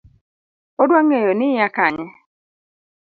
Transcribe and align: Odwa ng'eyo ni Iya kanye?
Odwa 0.81 0.99
ng'eyo 1.03 1.31
ni 1.35 1.47
Iya 1.53 1.67
kanye? 1.75 2.07